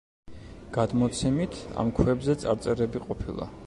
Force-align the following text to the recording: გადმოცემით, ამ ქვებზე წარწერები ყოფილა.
გადმოცემით, 0.77 1.61
ამ 1.85 1.95
ქვებზე 2.01 2.41
წარწერები 2.47 3.09
ყოფილა. 3.09 3.55